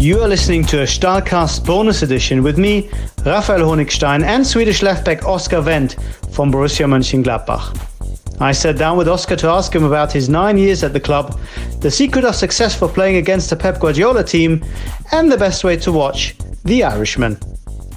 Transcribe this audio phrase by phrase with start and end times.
[0.00, 2.88] You are listening to a Stahlcast bonus edition with me,
[3.26, 5.92] Raphael Honigstein, and Swedish left back Oscar Wendt
[6.34, 8.40] from Borussia Mönchengladbach.
[8.40, 11.38] I sat down with Oscar to ask him about his nine years at the club,
[11.80, 14.64] the secret of success for playing against the Pep Guardiola team,
[15.12, 17.38] and the best way to watch The Irishman.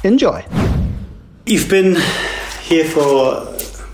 [0.04, 0.46] Enjoy.
[1.46, 1.96] You've been
[2.64, 3.48] here for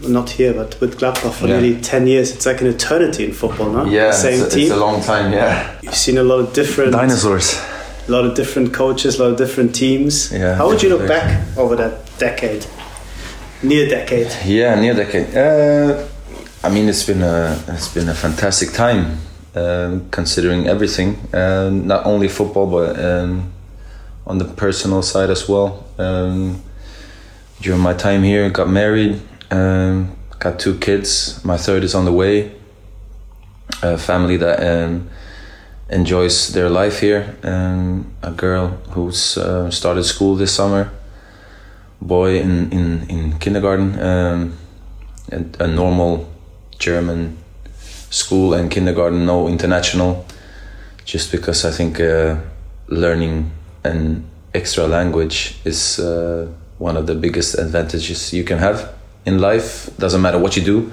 [0.10, 1.60] not here, but with Gladbach for yeah.
[1.60, 2.32] nearly 10 years.
[2.32, 3.86] It's like an eternity in football, no?
[3.86, 4.64] Yeah, Same it's, a, team.
[4.64, 5.80] it's a long time, yeah.
[5.84, 7.62] You've seen a lot of different dinosaurs,
[8.10, 10.32] a lot of different coaches, a lot of different teams.
[10.32, 10.56] Yeah.
[10.56, 12.66] How would you look back over that decade?
[13.62, 14.32] Near decade.
[14.46, 15.36] Yeah, near decade.
[15.36, 16.08] Uh,
[16.64, 19.20] I mean, it's been a it's been a fantastic time,
[19.56, 21.18] uh, considering everything.
[21.34, 23.52] Uh, not only football, but um,
[24.26, 25.86] on the personal side as well.
[25.98, 26.64] Um,
[27.62, 31.44] during my time here, got married, um, got two kids.
[31.44, 32.54] My third is on the way.
[33.82, 35.10] A family that um,
[35.90, 37.36] enjoys their life here.
[38.22, 40.92] A girl who's uh, started school this summer.
[42.02, 44.00] Boy in in in kindergarten.
[44.00, 44.54] Um,
[45.32, 46.28] a, a normal
[46.78, 47.38] German
[48.10, 50.26] school and kindergarten, no international.
[51.06, 52.38] Just because I think uh,
[52.88, 53.52] learning
[53.84, 58.94] an extra language is uh, one of the biggest advantages you can have
[59.26, 59.90] in life.
[59.98, 60.92] Doesn't matter what you do.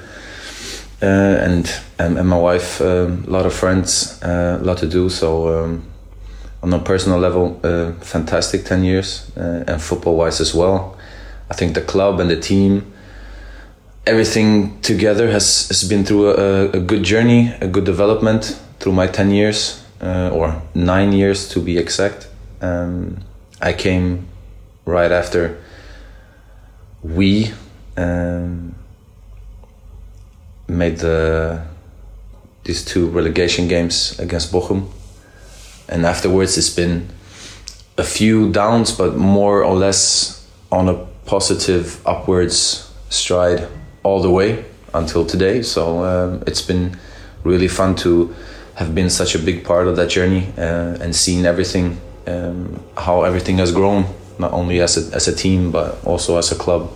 [1.02, 4.86] Uh, and, and, and my wife, um, a lot of friends, uh, a lot to
[4.86, 5.08] do.
[5.08, 5.82] So um,
[6.62, 10.96] on a personal level, uh, fantastic ten years, and football wise as well.
[11.50, 12.92] I think the club and the team,
[14.06, 19.06] everything together has has been through a, a good journey, a good development through my
[19.06, 22.28] ten years uh, or nine years to be exact.
[22.62, 23.18] Um,
[23.60, 24.28] I came
[24.86, 25.58] right after
[27.02, 27.52] we
[27.96, 28.75] um,
[30.68, 31.62] made the
[32.64, 34.88] these two relegation games against Bochum,
[35.88, 37.08] and afterwards it's been
[37.96, 40.94] a few downs, but more or less on a
[41.24, 43.68] positive upwards stride
[44.02, 45.62] all the way until today.
[45.62, 46.98] So um, it's been
[47.44, 48.34] really fun to
[48.74, 53.22] have been such a big part of that journey uh, and seen everything, um, how
[53.22, 54.04] everything has grown,
[54.38, 56.92] not only as a, as a team but also as a club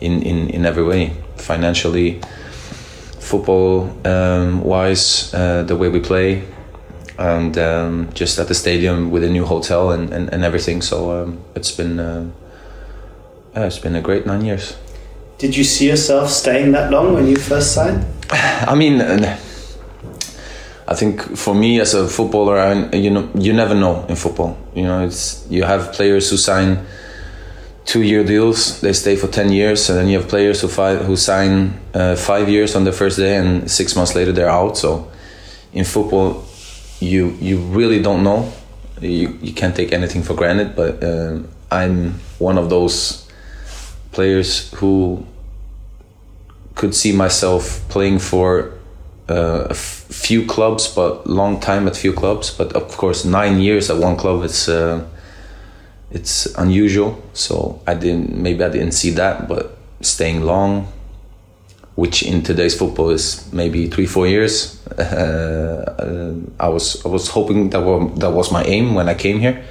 [0.00, 2.20] in, in, in every way financially
[3.24, 6.44] football um, wise uh, the way we play
[7.18, 10.82] and um, just at the stadium with a new hotel and, and, and everything.
[10.82, 12.30] So um, it's been uh,
[13.54, 14.76] yeah, it's been a great nine years.
[15.38, 18.04] Did you see yourself staying that long when you first signed?
[18.30, 19.38] I mean uh,
[20.86, 24.58] I think for me as a footballer I, you know you never know in football.
[24.74, 26.84] You know it's you have players who sign
[27.84, 28.80] two year deals.
[28.80, 29.88] They stay for 10 years.
[29.88, 33.18] And then you have players who, five, who sign uh, five years on the first
[33.18, 34.76] day and six months later they're out.
[34.76, 35.10] So
[35.72, 36.44] in football,
[37.00, 38.52] you, you really don't know.
[39.00, 40.74] You, you can't take anything for granted.
[40.74, 41.40] But uh,
[41.70, 43.28] I'm one of those
[44.12, 45.26] players who
[46.74, 48.72] could see myself playing for
[49.28, 52.50] uh, a few clubs, but long time at few clubs.
[52.50, 55.06] But of course, nine years at one club, it's uh,
[56.14, 57.20] it's unusual.
[57.34, 60.86] So I didn't maybe I didn't see that, but staying long,
[61.96, 64.80] which in today's football is maybe three four years.
[64.94, 69.40] Uh, I was I was hoping that was, that was my aim when I came
[69.40, 69.64] here,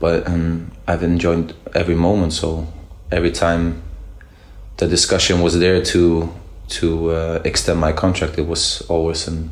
[0.00, 2.32] but um, I've enjoyed every moment.
[2.32, 2.66] So
[3.10, 3.82] every time
[4.76, 6.28] the discussion was there to
[6.80, 9.50] to uh, extend my contract, it was always an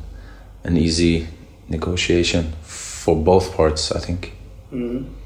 [0.64, 1.28] an easy
[1.68, 3.92] negotiation for both parts.
[3.92, 4.32] I think.
[4.72, 5.25] Mm-hmm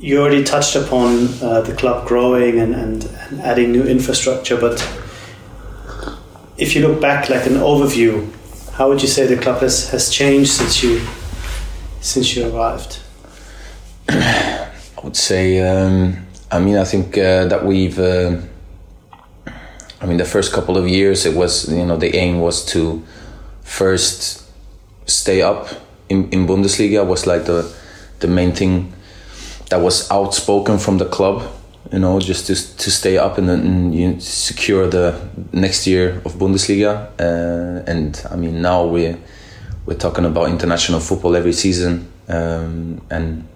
[0.00, 4.80] you already touched upon uh, the club growing and, and, and, adding new infrastructure, but
[6.56, 8.30] if you look back, like an overview,
[8.72, 11.00] how would you say the club has, has changed since you
[12.00, 13.00] since you arrived?
[14.08, 14.70] I
[15.02, 17.98] would say, um, I mean, I think uh, that we've.
[17.98, 18.40] Uh,
[20.00, 23.02] I mean, the first couple of years, it was you know the aim was to
[23.62, 24.44] first
[25.06, 25.68] stay up
[26.08, 27.72] in, in Bundesliga was like the
[28.20, 28.92] the main thing
[29.70, 31.42] that was outspoken from the club
[31.92, 35.18] you know just to, to stay up and, and you secure the
[35.52, 37.10] next year of Bundesliga.
[37.18, 39.16] Uh, and I mean now we
[39.86, 43.46] we're talking about international football every season um, and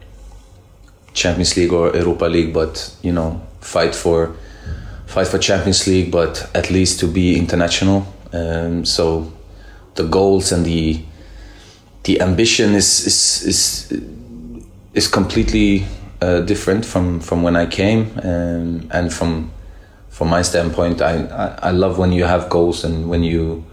[1.12, 4.34] Champions League or Europa League but you know fight for
[5.06, 8.06] fight for Champions League but at least to be international.
[8.32, 9.30] Um, so
[9.94, 11.02] the goals and the
[12.04, 14.02] the ambition is is is
[14.94, 15.84] is completely
[16.22, 19.50] uh, different from from when I came, um, and from
[20.10, 23.64] from my standpoint, I, I, I love when you have goals and when you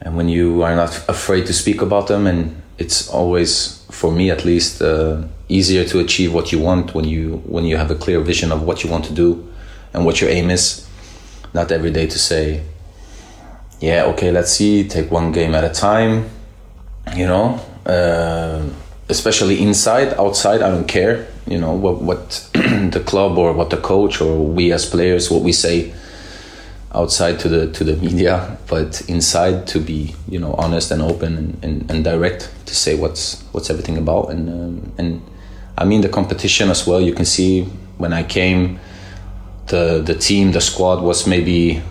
[0.00, 2.26] and when you are not afraid to speak about them.
[2.26, 7.04] And it's always for me at least uh, easier to achieve what you want when
[7.04, 9.28] you when you have a clear vision of what you want to do
[9.92, 10.86] and what your aim is.
[11.52, 12.62] Not every day to say
[13.80, 16.28] yeah okay let's see take one game at a time
[17.14, 17.60] you know?
[17.84, 18.62] Uh,
[19.10, 23.76] especially inside outside i don't care you know what what the club or what the
[23.76, 25.92] coach or we as players what we say
[26.94, 31.36] outside to the to the media but inside to be you know honest and open
[31.36, 34.30] and, and, and direct to say what's what's everything about.
[34.30, 35.22] And um, and
[35.76, 37.64] I mean the competition as well you can see
[37.98, 38.78] when I came
[39.66, 41.82] the the team the squad was maybe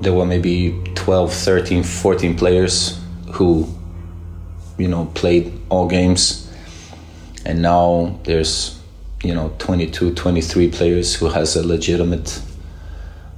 [0.00, 3.00] there were maybe 12 13 14 players
[3.32, 3.66] who
[4.78, 6.47] you know played all games
[7.48, 8.78] and now there's
[9.24, 12.40] you know 22 23 players who has a legitimate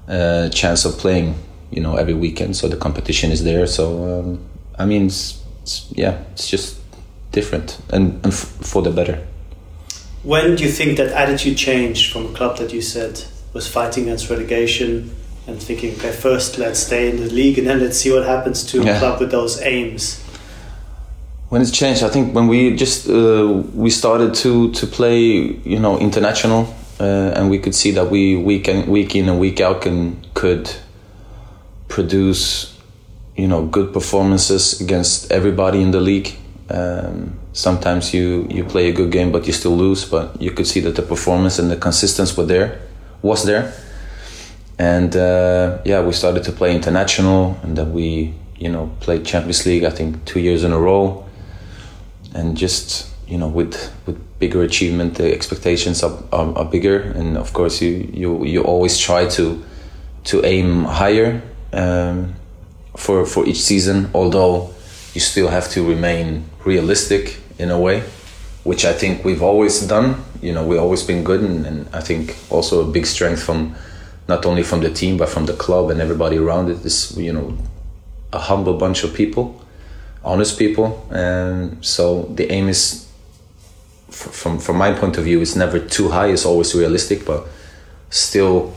[0.09, 1.37] uh, chance of playing
[1.71, 2.57] you know every weekend.
[2.57, 3.67] So the competition is there.
[3.67, 4.47] So um,
[4.79, 6.79] i mean it's, it's, yeah it's just
[7.33, 9.27] different and, and f- for the better.
[10.23, 13.25] When do you think that attitude changed from a club that you said
[13.55, 15.15] was fighting against relegation
[15.47, 18.65] and thinking okay first let's stay in the league and then let's see what happens
[18.65, 18.97] to yeah.
[18.97, 20.23] a club with those aims
[21.51, 25.19] when it's changed i think when we just uh, we started to to play
[25.65, 29.41] you know international uh, and we could see that we week in week in and
[29.41, 30.71] week out can could
[31.89, 32.79] produce
[33.37, 36.37] you know good performances against everybody in the league.
[36.69, 40.67] Um, sometimes you you play a good game but you still lose but you could
[40.67, 42.81] see that the performance and the consistency were there
[43.23, 43.73] was there.
[44.79, 49.65] And uh, yeah we started to play international and then we you know played champions
[49.65, 51.25] league i think two years in a row
[52.35, 57.01] and just you know with with bigger achievement the expectations are, are, are, bigger.
[57.01, 59.63] And of course you you you always try to
[60.25, 61.43] to aim higher
[61.73, 62.35] um,
[62.97, 64.71] for for each season although
[65.15, 68.03] you still have to remain realistic in a way
[68.65, 70.23] which I think we've always done.
[70.43, 71.41] You know we've always been good.
[71.41, 73.75] And, and I think also a big strength from
[74.29, 77.33] not only from the team but from the club and everybody around it is you
[77.33, 77.57] know
[78.33, 79.60] a humble bunch of people
[80.23, 83.11] honest people and so the aim is
[84.11, 86.29] from from my point of view, it's never too high.
[86.29, 87.47] It's always realistic, but
[88.11, 88.73] still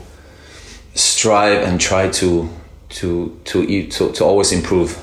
[0.94, 2.48] strive and try to
[2.90, 4.96] to to to, to always improve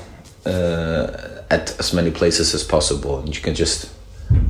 [0.46, 3.18] uh, at as many places as possible.
[3.20, 3.90] And you can just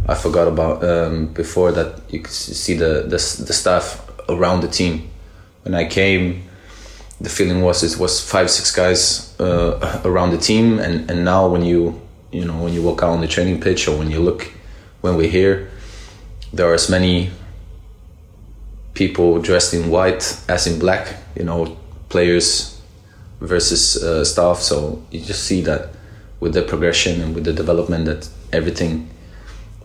[0.07, 4.69] I forgot about um, before that you could see the, the the staff around the
[4.69, 5.09] team.
[5.65, 6.43] When I came,
[7.23, 11.47] the feeling was it was five six guys uh, around the team, and and now
[11.47, 12.01] when you
[12.33, 14.53] you know when you walk out on the training pitch or when you look
[15.01, 15.71] when we're here,
[16.53, 17.31] there are as many
[18.95, 21.17] people dressed in white as in black.
[21.37, 21.79] You know,
[22.09, 22.81] players
[23.41, 24.59] versus uh, staff.
[24.59, 25.91] So you just see that
[26.41, 29.09] with the progression and with the development that everything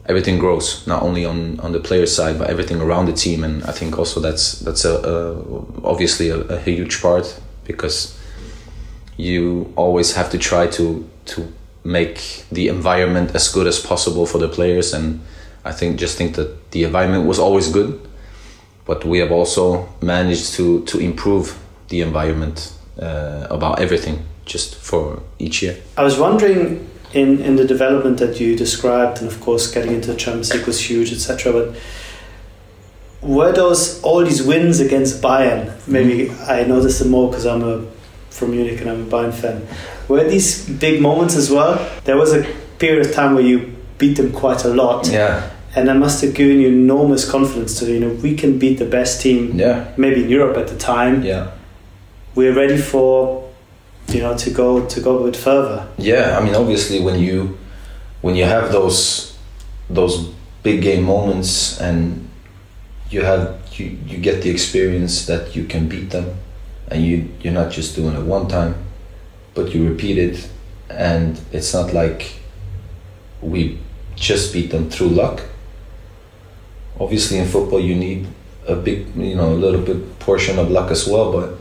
[0.07, 3.63] everything grows not only on on the player side but everything around the team and
[3.65, 5.35] i think also that's that's a, a
[5.83, 8.17] obviously a, a, huge part because
[9.17, 11.51] you always have to try to to
[11.83, 15.19] make the environment as good as possible for the players and
[15.67, 17.99] I think just think that the environment was always good,
[18.85, 21.59] but we have also managed to to improve
[21.89, 25.75] the environment uh, about everything just for each year.
[25.97, 30.11] I was wondering in in the development that you described, and of course getting into
[30.11, 31.53] the Champions League was huge, etc.
[31.53, 31.75] But
[33.21, 35.75] were those all these wins against Bayern?
[35.87, 36.51] Maybe mm-hmm.
[36.51, 37.85] I noticed them more because I'm a
[38.29, 39.67] from Munich and I'm a Bayern fan.
[40.07, 41.89] Were these big moments as well?
[42.03, 42.43] There was a
[42.77, 45.07] period of time where you beat them quite a lot.
[45.07, 45.49] Yeah.
[45.75, 48.85] And that must have given you enormous confidence to you know we can beat the
[48.85, 49.57] best team.
[49.57, 49.93] Yeah.
[49.97, 51.23] Maybe in Europe at the time.
[51.23, 51.51] Yeah.
[52.35, 53.46] We're ready for
[54.09, 55.87] you know to go to go a bit further.
[55.97, 57.57] Yeah, I mean obviously when you
[58.21, 59.37] when you have those
[59.89, 60.29] those
[60.63, 62.27] big game moments and
[63.09, 66.37] you have you, you get the experience that you can beat them
[66.89, 68.75] and you you're not just doing it one time
[69.53, 70.49] but you repeat it
[70.89, 72.39] and it's not like
[73.41, 73.79] we
[74.15, 75.43] just beat them through luck
[76.99, 78.27] obviously in football you need
[78.67, 81.57] a big you know a little bit portion of luck as well but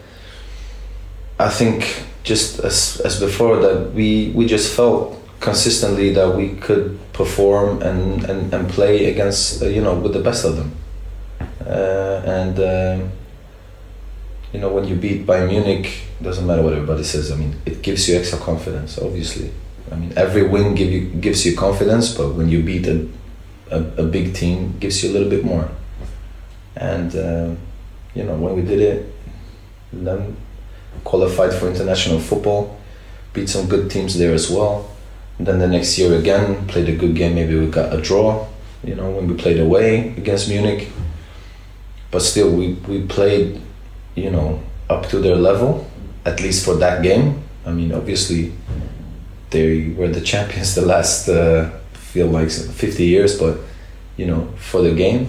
[1.38, 6.98] i think just as as before that we we just felt consistently that we could
[7.12, 10.70] perform and and, and play against uh, you know with the best of them
[11.64, 12.98] uh, and um,
[14.52, 15.86] you know when you beat Bayern Munich
[16.20, 19.48] doesn't matter what everybody says I mean it gives you extra confidence obviously
[19.92, 23.06] I mean every win give you gives you confidence but when you beat a
[23.70, 25.68] a, a big team gives you a little bit more.
[26.76, 27.54] And uh,
[28.14, 29.14] you know when we did it,
[29.92, 30.36] then
[31.04, 32.78] qualified for international football,
[33.32, 34.90] beat some good teams there as well.
[35.38, 37.34] then the next year again played a good game.
[37.34, 38.46] Maybe we got a draw.
[38.82, 40.88] You know when we played away against Munich,
[42.10, 43.60] but still we we played,
[44.14, 45.86] you know, up to their level,
[46.24, 47.42] at least for that game.
[47.66, 48.52] I mean, obviously,
[49.50, 53.58] they were the champions the last uh, feel like 50 years, but
[54.16, 55.28] you know, for the game.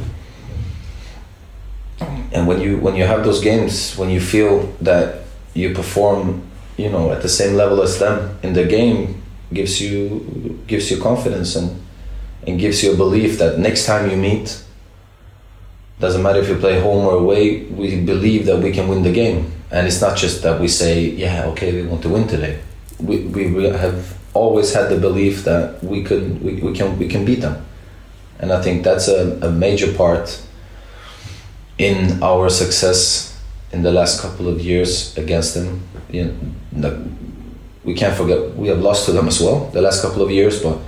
[2.32, 5.27] And when you when you have those games, when you feel that
[5.58, 6.44] you perform,
[6.78, 11.02] you know, at the same level as them in the game, gives you gives you
[11.02, 11.82] confidence and
[12.46, 14.64] and gives you a belief that next time you meet,
[16.00, 19.12] doesn't matter if you play home or away, we believe that we can win the
[19.12, 19.52] game.
[19.72, 22.60] And it's not just that we say, yeah, okay, we want to win today.
[23.00, 27.26] We, we, have always had the belief that we could we, we can we can
[27.26, 27.66] beat them.
[28.40, 30.42] And I think that's a, a major part
[31.78, 33.37] in our success
[33.72, 35.82] in the last couple of years against them.
[36.10, 36.36] You
[36.72, 37.06] know,
[37.84, 40.62] we can't forget we have lost to them as well the last couple of years,
[40.62, 40.80] but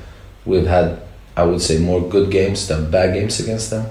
[0.46, 1.02] we've had
[1.36, 3.86] I would say more good games than bad games against them,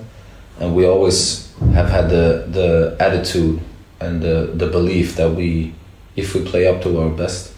[0.61, 3.61] and we always have had the the attitude
[4.01, 5.75] and the the belief that we
[6.17, 7.53] if we play up to our best,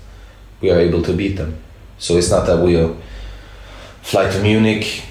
[0.61, 1.57] we are able to beat them.
[1.99, 2.97] So it's not that we'll uh,
[4.03, 5.05] fly to Munich,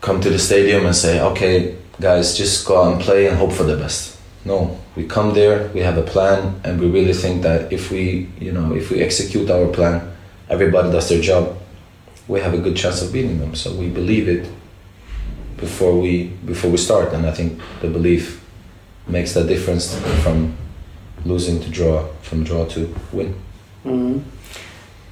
[0.00, 3.52] come to the stadium and say, okay, guys, just go out and play and hope
[3.52, 4.17] for the best.
[4.48, 8.28] No, we come there, we have a plan, and we really think that if we,
[8.40, 10.00] you know, if we execute our plan,
[10.48, 11.58] everybody does their job,
[12.28, 13.54] we have a good chance of beating them.
[13.54, 14.48] So we believe it
[15.58, 18.42] before we before we start, and I think the belief
[19.06, 20.56] makes that difference from
[21.26, 23.34] losing to draw, from draw to win.
[23.84, 24.18] Mm-hmm.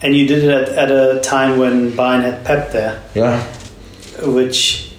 [0.01, 3.03] And you did it at, at a time when Bayern had Pep there.
[3.15, 3.43] Yeah.
[4.23, 4.95] Which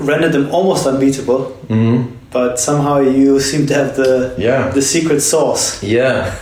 [0.00, 1.56] rendered them almost unbeatable.
[1.68, 2.17] Mm-hmm.
[2.30, 5.82] But somehow you seem to have the yeah the secret sauce.
[5.82, 6.36] Yeah,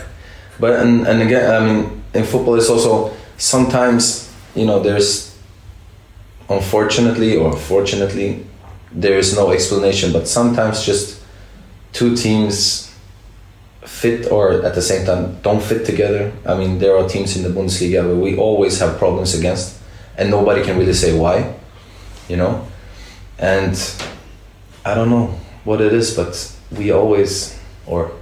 [0.59, 5.37] but and and again, I mean, in football, it's also sometimes you know there's
[6.49, 8.45] unfortunately or fortunately
[8.90, 11.23] there is no explanation, but sometimes just
[11.93, 12.93] two teams
[13.83, 16.33] fit or at the same time don't fit together.
[16.45, 19.78] I mean, there are teams in the Bundesliga where we always have problems against,
[20.19, 21.55] and nobody can really say why,
[22.28, 22.66] you know.
[23.38, 23.78] And
[24.85, 26.33] I don't know what it is, but
[26.71, 28.13] we always, or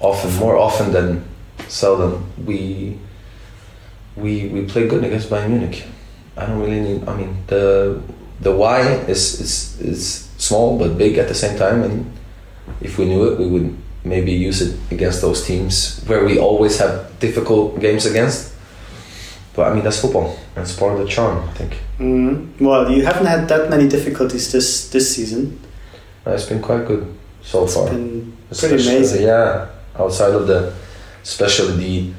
[0.00, 1.24] often, more often than
[1.68, 2.98] seldom, we
[4.16, 5.84] we we play good against Bayern Munich.
[6.36, 7.08] I don't really need.
[7.08, 8.02] I mean, the
[8.40, 12.12] the why is is is small but big at the same time, and
[12.80, 16.78] if we knew it, we would maybe use it against those teams where we always
[16.78, 18.52] have difficult games against.
[19.54, 20.36] But I mean, that's football.
[20.54, 21.78] That's part of the charm, I think.
[21.98, 22.60] Mm.
[22.60, 25.60] Well, you haven't had that many difficulties this this season.
[26.26, 27.88] It's been quite good so it's far.
[27.88, 29.22] Been Especially, pretty amazing.
[29.22, 30.72] Yeah, outside of the,
[31.22, 32.12] especially the,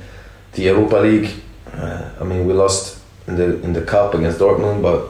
[0.53, 1.29] the Europa League.
[1.71, 5.09] Uh, I mean, we lost in the in the cup against Dortmund, but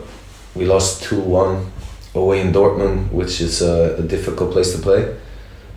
[0.56, 1.72] we lost two one
[2.14, 5.16] away in Dortmund, which is a, a difficult place to play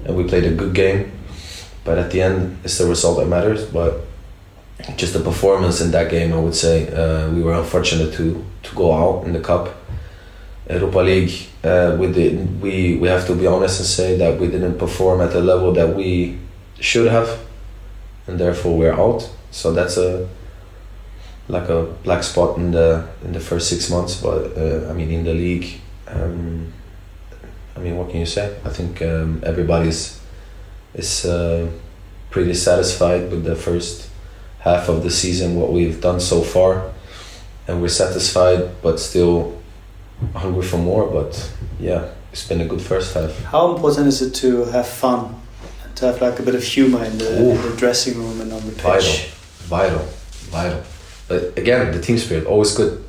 [0.06, 1.12] and we played a good game.
[1.84, 3.64] But at the end, it's the result that matters.
[3.64, 4.00] But
[4.96, 8.74] just the performance in that game, I would say uh, we were unfortunate to to
[8.74, 9.74] go out in the cup.
[10.68, 11.32] Europa League,
[11.62, 15.20] uh, we did we we have to be honest and say that we didn't perform
[15.20, 16.38] at the level that we
[16.80, 17.38] should have,
[18.26, 19.30] and therefore we're out.
[19.50, 20.28] So that's a
[21.48, 24.20] like a black spot in the in the first six months.
[24.20, 25.80] But uh, I mean, in the league.
[26.08, 26.72] Um,
[27.76, 28.56] I mean, what can you say?
[28.64, 30.18] I think um, everybody's
[30.94, 31.70] is uh,
[32.30, 34.08] pretty satisfied with the first
[34.60, 36.90] half of the season, what we've done so far,
[37.68, 39.55] and we're satisfied, but still
[40.34, 41.06] hungry for more.
[41.06, 43.36] But yeah, it's been a good first half.
[43.44, 45.40] How important is it to have fun,
[45.96, 48.64] to have like a bit of humor in the, in the dressing room and on
[48.66, 49.30] the pitch?
[49.68, 50.06] Vital, vital,
[50.50, 50.82] vital.
[51.28, 53.04] But again, the team spirit always good.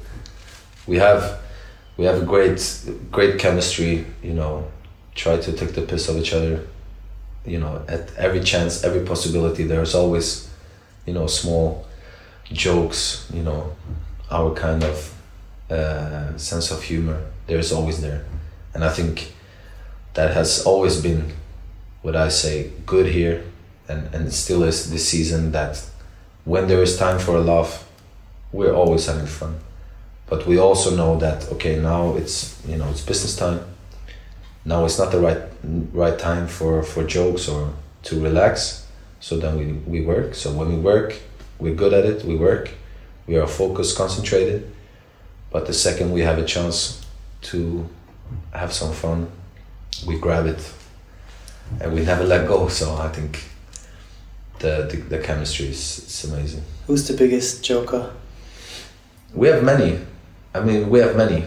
[0.88, 1.40] We have
[1.98, 2.62] we have a great
[3.12, 4.68] great chemistry you know
[5.16, 6.66] try to take the piss of each other
[7.46, 10.50] you know at every chance every possibility there's always
[11.06, 11.86] you know small
[12.46, 13.76] jokes you know
[14.30, 15.14] our kind of
[15.70, 18.26] uh, sense of humor there's always there.
[18.74, 19.34] And i think
[20.14, 21.34] that has always been
[22.02, 23.44] what i say good here.
[23.90, 25.84] And and still is this season that
[26.44, 27.86] when there is time for a laugh
[28.52, 29.60] we're always having fun.
[30.30, 33.60] But we also know that okay now it's you know it's business time.
[34.66, 35.42] Now it's not the right
[35.94, 38.86] right time for for jokes or to relax.
[39.20, 40.36] So then we we work.
[40.36, 41.20] So when we work
[41.60, 42.24] we're good at it.
[42.24, 42.72] We work.
[43.26, 44.72] We are focused concentrated
[45.51, 47.06] but the second we have a chance
[47.42, 47.88] to
[48.54, 49.30] have some fun
[50.06, 50.74] we grab it
[51.82, 53.44] and we never let go so i think
[54.60, 58.12] the the, the chemistry is it's amazing who's the biggest joker
[59.34, 60.00] we have many.
[60.54, 61.46] I mean, we have many.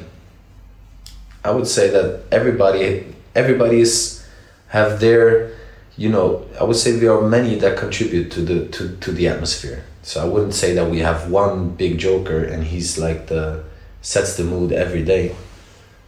[1.45, 4.25] I would say that everybody, everybody is
[4.69, 5.53] have their,
[5.97, 9.29] you know, I would say there are many that contribute to the to, to the
[9.29, 9.85] atmosphere.
[10.03, 13.65] So I wouldn't say that we have one big joker and he's like the
[14.03, 15.35] sets the mood every day.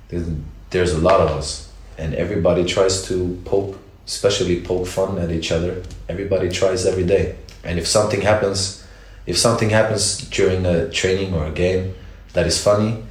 [0.09, 5.53] There's, a lot of us, and everybody tries to poke, especially poke fun at each
[5.53, 5.83] other.
[6.09, 8.85] Everybody tries every day, and if something happens,
[9.27, 11.95] if something happens during a training or a game
[12.33, 13.03] that is funny,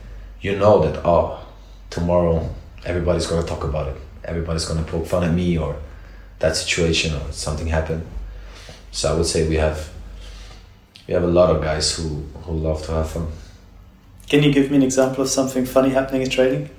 [0.42, 1.46] you know that oh,
[1.90, 2.50] tomorrow
[2.86, 3.98] everybody's gonna talk about it.
[4.24, 5.76] Everybody's gonna poke fun at me or
[6.40, 8.06] that situation or something happened.
[8.92, 9.90] So I would say we have
[11.08, 13.28] we have a lot of guys who who love to have fun.
[14.32, 16.70] Can you give me an example of something funny happening in training?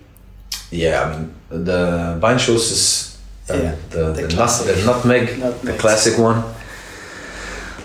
[0.71, 3.18] Yeah, I mean the Beinschuss is
[3.50, 4.66] uh, Yeah, the, the the, nut, classic.
[4.76, 5.25] the nutmeg,
[5.61, 6.42] the classic one.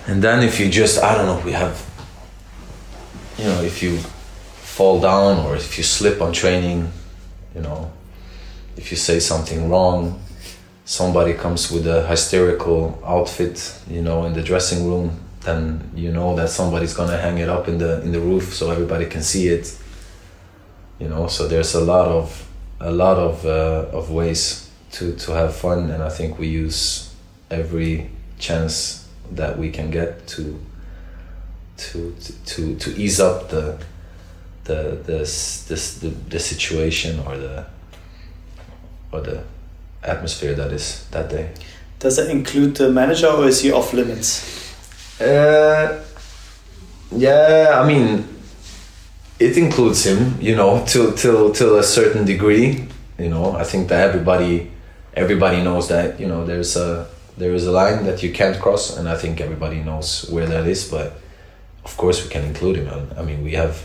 [0.08, 1.76] And then if you just I don't know, we have
[3.38, 6.90] you know, if you fall down or if you slip on training,
[7.54, 7.92] you know,
[8.78, 10.22] if you say something wrong,
[10.86, 13.58] somebody comes with a hysterical outfit,
[13.90, 17.68] you know, in the dressing room, then you know that somebody's gonna hang it up
[17.68, 19.78] in the in the roof so everybody can see it.
[21.00, 22.48] You know, so there's a lot of
[22.80, 27.14] a lot of uh, of ways to to have fun, and I think we use
[27.50, 30.60] every chance that we can get to
[31.78, 33.78] to to to ease up the
[34.66, 37.66] the the this the, the situation or the
[39.12, 39.44] or the
[40.04, 41.50] atmosphere that is that day.
[42.00, 44.57] Does that include the manager or is he off limits?
[45.20, 46.00] Uh,
[47.12, 48.28] yeah, I mean,
[49.40, 52.88] it includes him, you know, till till till a certain degree.
[53.18, 54.72] You know, I think that everybody
[55.14, 57.08] everybody knows that you know there's a
[57.38, 60.68] there is a line that you can't cross, and I think everybody knows where that
[60.68, 60.90] is.
[60.90, 61.20] But
[61.84, 63.10] of course, we can include him.
[63.18, 63.84] I mean, we have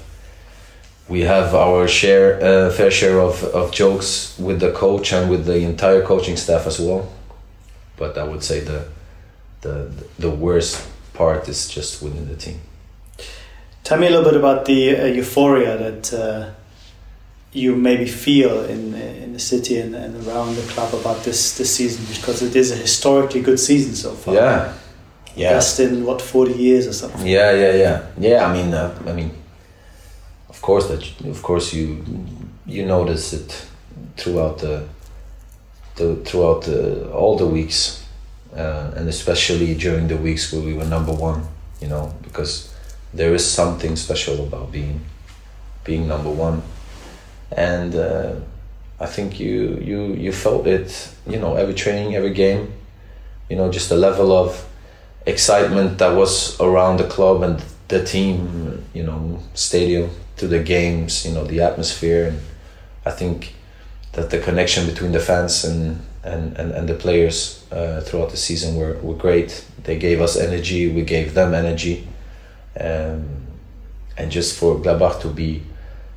[1.09, 5.47] we have our share uh, fair share of of jokes with the coach and with
[5.47, 7.11] the entire coaching staff as well.
[7.97, 8.89] But I would say the
[9.63, 12.61] the the worst part is just within the team.
[13.85, 16.51] Tell me a little bit about the uh, euphoria that uh,
[17.53, 21.75] you maybe feel in in the city and, and around the club about this this
[21.75, 24.35] season because it is a historically good season so far.
[24.35, 24.73] Yeah,
[25.37, 27.27] yeah, Best in what forty years or something.
[27.27, 28.47] yeah, yeah, yeah, yeah.
[28.47, 29.31] I mean, uh, I mean,
[30.49, 32.05] of course that of course you
[32.67, 33.67] you notice it
[34.17, 34.85] throughout the
[35.97, 38.02] the throughout the, all the weeks,
[38.57, 41.47] uh, and especially during the weeks where we were number one.
[41.81, 42.73] You know, because
[43.13, 45.01] there is something special about being
[45.85, 46.63] being number one,
[47.51, 48.35] and uh,
[49.01, 51.09] I think you you you felt it.
[51.27, 52.73] You know, every training, every game.
[53.49, 54.67] You know, just the level of
[55.27, 61.25] excitement that was around the club and the team, you know, stadium to the games,
[61.27, 62.29] you know, the atmosphere.
[62.29, 62.41] And
[63.05, 63.55] I think
[64.13, 68.37] that the connection between the fans and, and, and, and the players uh, throughout the
[68.37, 69.65] season were, were great.
[69.85, 72.07] They gave us energy, we gave them energy.
[72.79, 73.47] Um,
[74.17, 75.63] and just for Gladbach to be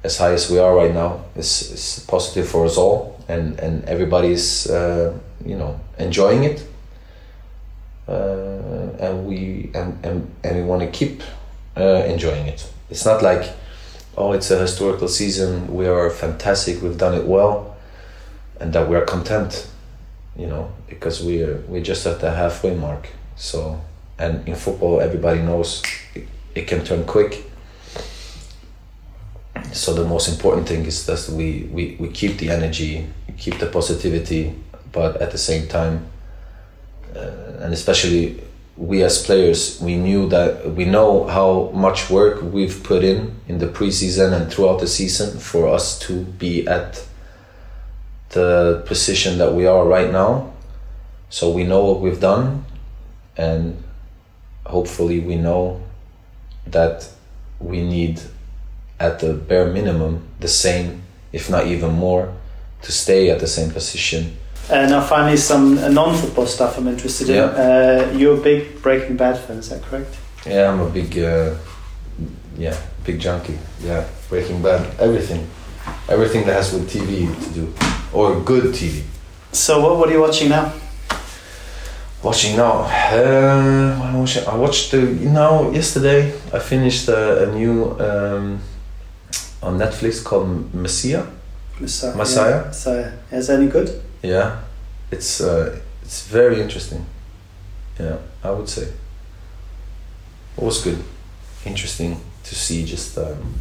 [0.03, 3.23] as high as we are right now is, is positive for us all.
[3.27, 6.65] And, and everybody's, uh, you know, enjoying it
[8.07, 11.23] uh, and we and, and, and we want to keep
[11.75, 12.71] uh, enjoying it.
[12.89, 13.51] It's not like
[14.17, 17.75] oh it's a historical season we are fantastic we've done it well
[18.59, 19.67] and that we're content
[20.35, 23.09] you know because we're we're just at the halfway mark.
[23.35, 23.81] So
[24.17, 27.43] and in football everybody knows it, it can turn quick.
[29.71, 33.67] So the most important thing is that we, we, we keep the energy keep the
[33.67, 34.55] positivity
[34.91, 36.07] but at the same time
[37.15, 38.41] uh, and especially
[38.77, 43.57] we as players we knew that we know how much work we've put in in
[43.59, 47.05] the preseason and throughout the season for us to be at
[48.29, 50.51] the position that we are right now
[51.29, 52.65] so we know what we've done
[53.37, 53.81] and
[54.65, 55.81] hopefully we know
[56.67, 57.07] that
[57.59, 58.19] we need
[58.99, 62.33] at the bare minimum the same if not even more
[62.81, 64.35] to stay at the same position
[64.67, 67.35] Uh, now, finally, some uh, non-football stuff I'm interested in.
[67.35, 67.53] Yeah.
[67.53, 70.17] Uh, you're a big Breaking Bad fan, is that correct?
[70.43, 71.53] Yeah, I'm a big, uh,
[72.57, 73.59] yeah, big junkie.
[73.83, 75.47] Yeah, Breaking Bad, everything,
[76.09, 77.73] everything that has with TV to do,
[78.15, 79.03] or good TV.
[79.51, 80.71] So, what, what are you watching now?
[82.23, 84.47] Watching now, uh, I watching?
[84.47, 88.59] I watched the, you know, yesterday I finished a, a new um,
[89.61, 91.25] on Netflix called Messiah.
[91.79, 92.15] Messiah.
[92.15, 92.61] Messiah?
[92.61, 93.11] Yeah, Messiah.
[93.31, 94.01] Is that any good?
[94.23, 94.61] Yeah,
[95.11, 97.05] it's uh, it's very interesting.
[97.99, 98.87] Yeah, I would say.
[100.57, 101.03] It was good,
[101.65, 103.59] interesting to see just um,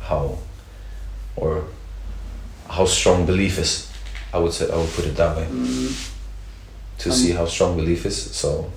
[0.00, 0.38] how
[1.34, 1.64] or
[2.68, 3.90] how strong belief is.
[4.32, 5.92] I would say I would put it that way Mm.
[6.98, 8.16] to Um, see how strong belief is.
[8.36, 8.70] So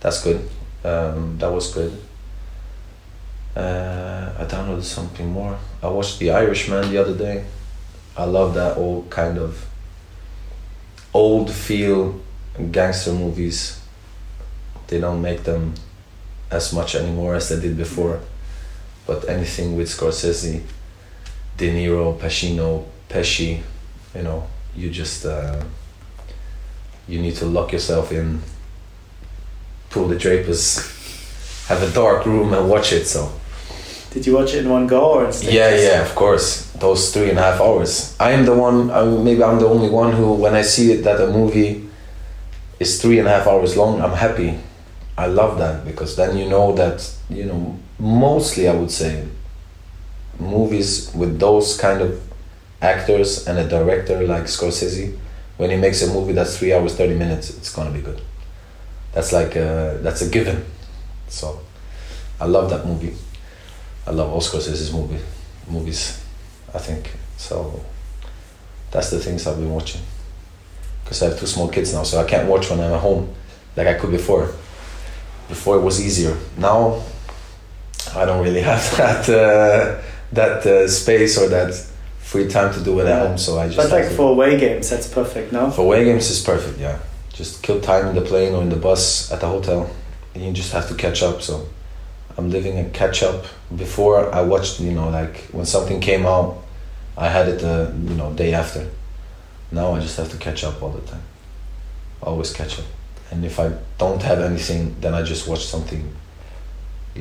[0.00, 0.48] that's good.
[0.84, 1.92] Um, that was good.
[3.56, 5.56] Uh, I downloaded something more.
[5.82, 7.44] I watched The Irishman the other day.
[8.16, 9.66] I love that old kind of
[11.12, 12.20] old feel
[12.72, 13.80] gangster movies.
[14.88, 15.74] They don't make them
[16.50, 18.20] as much anymore as they did before.
[19.06, 20.62] But anything with Scorsese,
[21.56, 23.62] De Niro, Pacino, Pesci,
[24.12, 25.62] you know, you just uh,
[27.06, 28.42] you need to lock yourself in,
[29.90, 30.78] pull the drapers,
[31.68, 33.06] have a dark room and watch it.
[33.06, 33.30] So
[34.10, 35.54] Did you watch it in one go or in stages?
[35.54, 36.72] yeah, yeah, of course.
[36.72, 38.16] Those three and a half hours.
[38.18, 38.90] I am the one.
[38.90, 41.88] I maybe I'm the only one who, when I see it, that a movie
[42.80, 44.58] is three and a half hours long, I'm happy.
[45.16, 47.78] I love that because then you know that you know.
[47.96, 49.24] Mostly, I would say,
[50.40, 52.20] movies with those kind of
[52.84, 55.16] actors and a director like Scorsese,
[55.56, 58.20] when he makes a movie that's three hours thirty minutes, it's gonna be good.
[59.12, 60.64] That's like a, that's a given.
[61.28, 61.60] So,
[62.40, 63.14] I love that movie.
[64.06, 65.20] I love all Scorsese's movie
[65.68, 66.20] movies.
[66.74, 67.80] I think so.
[68.90, 70.02] That's the things I've been watching.
[71.02, 73.34] Because I have two small kids now, so I can't watch when I'm at home,
[73.76, 74.52] like I could before.
[75.48, 76.36] Before it was easier.
[76.56, 77.02] Now,
[78.14, 81.74] I don't really have that uh, that uh, space or that
[82.34, 83.28] free time to do it at Yeah.
[83.28, 83.38] home.
[83.38, 85.70] So I just But like for away games, that's perfect, no?
[85.70, 86.96] for away games is perfect, yeah.
[87.38, 89.80] Just kill time in the plane or in the bus at the hotel.
[90.34, 91.36] And you just have to catch up.
[91.48, 91.54] So
[92.36, 93.38] I'm living a catch up.
[93.84, 96.50] Before I watched, you know, like when something came out,
[97.16, 97.76] I had it the
[98.08, 98.82] you know day after.
[99.70, 101.22] Now I just have to catch up all the time.
[102.22, 102.86] Always catch up.
[103.30, 103.66] And if I
[104.02, 106.02] don't have anything, then I just watch something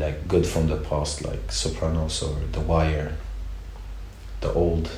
[0.03, 3.11] like good from the past, like Sopranos or The Wire,
[4.41, 4.89] the old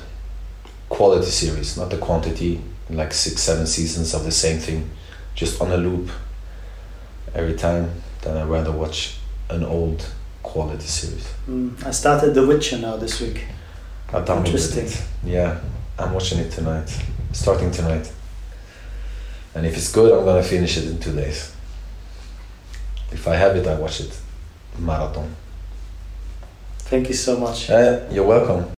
[0.88, 4.90] quality series, not the quantity, like six, seven seasons of the same thing,
[5.34, 6.10] just on a loop
[7.34, 7.90] every time.
[8.22, 9.18] Then I'd rather watch
[9.50, 10.06] an old
[10.42, 11.32] quality series.
[11.48, 11.84] Mm.
[11.84, 13.44] I started The Witcher now this week.
[14.12, 14.86] I've downloaded Interesting.
[14.86, 15.02] it.
[15.24, 15.60] Yeah,
[15.98, 16.88] I'm watching it tonight,
[17.32, 18.10] starting tonight.
[19.54, 21.52] And if it's good, I'm gonna finish it in two days.
[23.10, 24.16] If I have it, I watch it
[24.78, 25.34] marathon.
[26.78, 27.70] Thank you so much.
[27.70, 28.70] Uh, you're welcome.